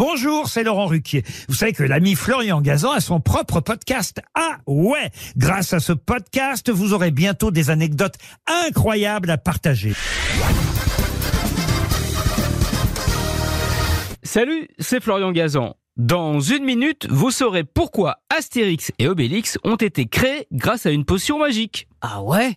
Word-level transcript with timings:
Bonjour, 0.00 0.48
c'est 0.48 0.64
Laurent 0.64 0.86
Ruquier. 0.86 1.24
Vous 1.46 1.54
savez 1.54 1.74
que 1.74 1.82
l'ami 1.82 2.14
Florian 2.14 2.62
Gazan 2.62 2.92
a 2.92 3.00
son 3.00 3.20
propre 3.20 3.60
podcast. 3.60 4.22
Ah 4.34 4.56
ouais 4.66 5.10
Grâce 5.36 5.74
à 5.74 5.78
ce 5.78 5.92
podcast, 5.92 6.70
vous 6.70 6.94
aurez 6.94 7.10
bientôt 7.10 7.50
des 7.50 7.68
anecdotes 7.68 8.14
incroyables 8.46 9.28
à 9.28 9.36
partager. 9.36 9.92
Salut, 14.22 14.68
c'est 14.78 15.02
Florian 15.02 15.32
Gazan. 15.32 15.74
Dans 15.98 16.40
une 16.40 16.64
minute, 16.64 17.06
vous 17.10 17.30
saurez 17.30 17.64
pourquoi 17.64 18.20
Astérix 18.34 18.92
et 18.98 19.06
Obélix 19.06 19.58
ont 19.64 19.76
été 19.76 20.06
créés 20.06 20.46
grâce 20.50 20.86
à 20.86 20.92
une 20.92 21.04
potion 21.04 21.38
magique. 21.38 21.88
Ah 22.00 22.22
ouais? 22.22 22.54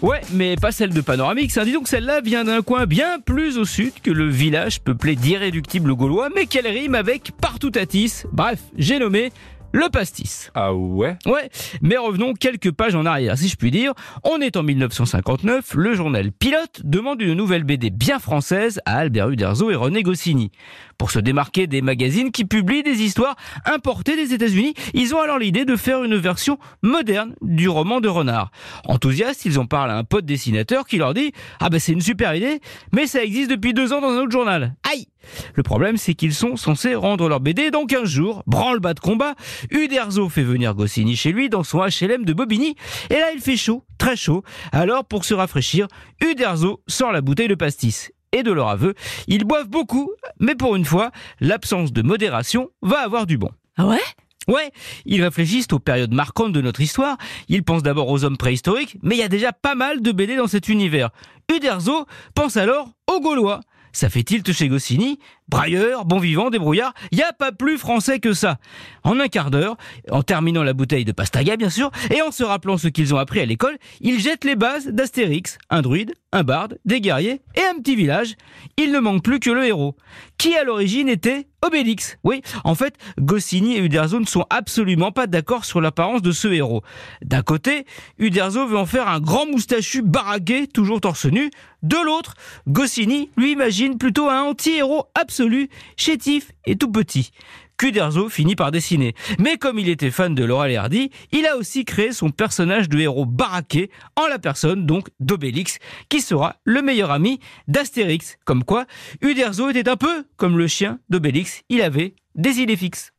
Ouais, 0.00 0.20
mais 0.32 0.54
pas 0.54 0.70
celle 0.70 0.94
de 0.94 1.00
Panoramix. 1.00 1.58
Hein. 1.58 1.64
Disons 1.64 1.82
que 1.82 1.88
celle-là 1.88 2.20
vient 2.20 2.44
d'un 2.44 2.62
coin 2.62 2.86
bien 2.86 3.18
plus 3.18 3.58
au 3.58 3.64
sud 3.64 3.92
que 4.00 4.12
le 4.12 4.28
village 4.28 4.80
peuplé 4.80 5.16
d'irréductibles 5.16 5.92
gaulois, 5.94 6.28
mais 6.34 6.46
qu'elle 6.46 6.68
rime 6.68 6.94
avec 6.94 7.32
Partoutatis. 7.40 8.22
Bref, 8.32 8.60
j'ai 8.76 9.00
nommé 9.00 9.32
le 9.72 9.88
pastis. 9.90 10.50
Ah 10.54 10.72
ouais 10.74 11.16
Ouais, 11.26 11.50
mais 11.82 11.96
revenons 11.96 12.32
quelques 12.34 12.72
pages 12.72 12.94
en 12.94 13.04
arrière, 13.04 13.36
si 13.36 13.48
je 13.48 13.56
puis 13.56 13.70
dire. 13.70 13.92
On 14.24 14.40
est 14.40 14.56
en 14.56 14.62
1959, 14.62 15.74
le 15.74 15.94
journal 15.94 16.32
Pilote 16.32 16.80
demande 16.84 17.20
une 17.20 17.34
nouvelle 17.34 17.64
BD 17.64 17.90
bien 17.90 18.18
française 18.18 18.80
à 18.86 18.98
Albert 18.98 19.30
Uderzo 19.30 19.70
et 19.70 19.74
René 19.74 20.02
Goscinny. 20.02 20.50
Pour 20.96 21.10
se 21.12 21.18
démarquer 21.20 21.66
des 21.66 21.80
magazines 21.80 22.32
qui 22.32 22.44
publient 22.44 22.82
des 22.82 23.02
histoires 23.02 23.36
importées 23.66 24.16
des 24.16 24.34
États-Unis, 24.34 24.74
ils 24.94 25.14
ont 25.14 25.20
alors 25.20 25.38
l'idée 25.38 25.64
de 25.64 25.76
faire 25.76 26.02
une 26.02 26.16
version 26.16 26.58
moderne 26.82 27.34
du 27.40 27.68
roman 27.68 28.00
de 28.00 28.08
Renard. 28.08 28.50
Enthousiastes, 28.84 29.44
ils 29.44 29.58
en 29.60 29.66
parlent 29.66 29.90
à 29.90 29.96
un 29.96 30.04
pote 30.04 30.24
dessinateur 30.24 30.86
qui 30.86 30.96
leur 30.96 31.14
dit 31.14 31.32
Ah 31.60 31.68
ben 31.68 31.78
c'est 31.78 31.92
une 31.92 32.00
super 32.00 32.34
idée, 32.34 32.60
mais 32.92 33.06
ça 33.06 33.22
existe 33.22 33.50
depuis 33.50 33.74
deux 33.74 33.92
ans 33.92 34.00
dans 34.00 34.10
un 34.10 34.22
autre 34.22 34.32
journal. 34.32 34.74
Aïe 34.90 35.06
le 35.54 35.62
problème, 35.62 35.96
c'est 35.96 36.14
qu'ils 36.14 36.34
sont 36.34 36.56
censés 36.56 36.94
rendre 36.94 37.28
leur 37.28 37.40
BD 37.40 37.70
dans 37.70 37.84
15 37.84 38.08
jours. 38.08 38.42
Branle-bas 38.46 38.94
de 38.94 39.00
combat, 39.00 39.34
Uderzo 39.70 40.28
fait 40.28 40.42
venir 40.42 40.74
Goscinny 40.74 41.16
chez 41.16 41.32
lui 41.32 41.50
dans 41.50 41.64
son 41.64 41.80
HLM 41.80 42.24
de 42.24 42.32
Bobigny. 42.32 42.76
Et 43.10 43.14
là, 43.14 43.32
il 43.34 43.40
fait 43.40 43.56
chaud, 43.56 43.84
très 43.98 44.16
chaud. 44.16 44.42
Alors, 44.72 45.04
pour 45.04 45.24
se 45.24 45.34
rafraîchir, 45.34 45.86
Uderzo 46.22 46.82
sort 46.86 47.12
la 47.12 47.20
bouteille 47.20 47.48
de 47.48 47.54
pastis. 47.54 48.10
Et 48.32 48.42
de 48.42 48.52
leur 48.52 48.68
aveu, 48.68 48.94
ils 49.26 49.44
boivent 49.44 49.68
beaucoup, 49.68 50.10
mais 50.38 50.54
pour 50.54 50.76
une 50.76 50.84
fois, 50.84 51.10
l'absence 51.40 51.92
de 51.92 52.02
modération 52.02 52.70
va 52.82 53.00
avoir 53.00 53.26
du 53.26 53.38
bon. 53.38 53.50
Ah 53.76 53.86
ouais? 53.86 54.00
Ouais, 54.48 54.70
ils 55.04 55.22
réfléchissent 55.22 55.68
aux 55.72 55.78
périodes 55.78 56.14
marquantes 56.14 56.52
de 56.52 56.62
notre 56.62 56.80
histoire. 56.80 57.18
Ils 57.48 57.62
pensent 57.62 57.82
d'abord 57.82 58.08
aux 58.08 58.24
hommes 58.24 58.38
préhistoriques, 58.38 58.96
mais 59.02 59.14
il 59.14 59.18
y 59.18 59.22
a 59.22 59.28
déjà 59.28 59.52
pas 59.52 59.74
mal 59.74 60.00
de 60.00 60.10
BD 60.10 60.36
dans 60.36 60.46
cet 60.46 60.70
univers. 60.70 61.10
Uderzo 61.54 62.06
pense 62.34 62.56
alors 62.56 62.88
aux 63.06 63.20
Gaulois. 63.20 63.60
Ça 63.92 64.08
fait 64.08 64.22
tilt 64.22 64.52
chez 64.52 64.68
Goscinny. 64.68 65.18
Brailleur, 65.48 66.04
bon 66.04 66.18
vivant, 66.18 66.50
débrouillard, 66.50 66.92
y 67.10 67.22
a 67.22 67.32
pas 67.32 67.52
plus 67.52 67.78
français 67.78 68.20
que 68.20 68.34
ça. 68.34 68.58
En 69.02 69.18
un 69.18 69.28
quart 69.28 69.50
d'heure, 69.50 69.78
en 70.10 70.22
terminant 70.22 70.62
la 70.62 70.74
bouteille 70.74 71.06
de 71.06 71.12
pastaga 71.12 71.56
bien 71.56 71.70
sûr, 71.70 71.90
et 72.10 72.20
en 72.20 72.30
se 72.30 72.44
rappelant 72.44 72.76
ce 72.76 72.88
qu'ils 72.88 73.14
ont 73.14 73.18
appris 73.18 73.40
à 73.40 73.46
l'école, 73.46 73.78
ils 74.02 74.20
jettent 74.20 74.44
les 74.44 74.56
bases 74.56 74.88
d'Astérix. 74.88 75.56
Un 75.70 75.80
druide, 75.80 76.12
un 76.32 76.42
barde, 76.42 76.78
des 76.84 77.00
guerriers 77.00 77.40
et 77.54 77.62
un 77.62 77.80
petit 77.80 77.96
village. 77.96 78.34
Il 78.76 78.92
ne 78.92 78.98
manque 78.98 79.22
plus 79.22 79.40
que 79.40 79.50
le 79.50 79.64
héros, 79.64 79.96
qui 80.36 80.54
à 80.54 80.64
l'origine 80.64 81.08
était 81.08 81.46
Obélix. 81.62 82.18
Oui, 82.22 82.42
en 82.64 82.74
fait, 82.74 82.94
Goscinny 83.18 83.76
et 83.76 83.80
Uderzo 83.80 84.20
ne 84.20 84.26
sont 84.26 84.46
absolument 84.48 85.10
pas 85.10 85.26
d'accord 85.26 85.64
sur 85.64 85.80
l'apparence 85.80 86.22
de 86.22 86.30
ce 86.30 86.48
héros. 86.48 86.82
D'un 87.22 87.42
côté, 87.42 87.84
Uderzo 88.18 88.66
veut 88.66 88.78
en 88.78 88.86
faire 88.86 89.08
un 89.08 89.20
grand 89.20 89.46
moustachu 89.46 90.02
baraqué, 90.02 90.66
toujours 90.68 91.00
torse 91.00 91.26
nu. 91.26 91.50
De 91.82 91.96
l'autre, 91.96 92.34
Goscinny 92.68 93.30
lui 93.36 93.52
imagine 93.52 93.98
plutôt 93.98 94.28
un 94.28 94.42
anti-héros 94.42 95.06
absolu, 95.14 95.68
chétif 95.96 96.52
et 96.64 96.76
tout 96.76 96.90
petit. 96.90 97.32
Cuderzo 97.78 98.28
finit 98.28 98.56
par 98.56 98.70
dessiner. 98.70 99.14
Mais 99.38 99.56
comme 99.56 99.78
il 99.78 99.88
était 99.88 100.10
fan 100.10 100.34
de 100.34 100.44
Laurel 100.44 100.76
Hardy, 100.76 101.10
il 101.32 101.46
a 101.46 101.56
aussi 101.56 101.84
créé 101.84 102.12
son 102.12 102.30
personnage 102.30 102.88
de 102.88 102.98
héros 102.98 103.24
baraqué 103.24 103.90
en 104.16 104.26
la 104.26 104.38
personne 104.38 104.84
donc 104.84 105.08
d'Obélix, 105.20 105.78
qui 106.08 106.20
sera 106.20 106.56
le 106.64 106.82
meilleur 106.82 107.10
ami 107.10 107.38
d'Astérix. 107.68 108.36
Comme 108.44 108.64
quoi, 108.64 108.86
Uderzo 109.22 109.70
était 109.70 109.88
un 109.88 109.96
peu 109.96 110.26
comme 110.36 110.58
le 110.58 110.66
chien 110.66 110.98
d'Obélix, 111.08 111.62
il 111.68 111.80
avait 111.80 112.14
des 112.34 112.60
idées 112.60 112.76
fixes. 112.76 113.12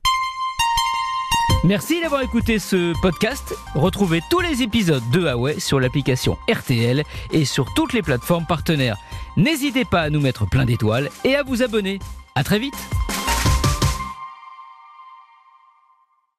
Merci 1.66 2.00
d'avoir 2.00 2.22
écouté 2.22 2.58
ce 2.58 2.94
podcast. 3.02 3.53
Retrouvez 3.75 4.22
tous 4.30 4.40
les 4.40 4.62
épisodes 4.62 5.03
de 5.12 5.19
Huawei 5.19 5.59
sur 5.59 5.80
l'application 5.80 6.38
RTL 6.50 7.03
et 7.31 7.46
sur 7.46 7.74
toutes 7.74 7.92
les 7.92 8.02
plateformes 8.02 8.46
partenaires. 8.46 8.98
N'hésitez 9.36 9.84
pas 9.84 10.02
à 10.02 10.09
nous 10.09 10.22
mettre 10.22 10.48
plein 10.50 10.64
d'étoiles 10.64 11.09
et 11.25 11.36
à 11.36 11.44
vous 11.44 11.62
abonner. 11.62 12.00
À 12.36 12.44
très 12.44 12.59
vite 12.59 12.75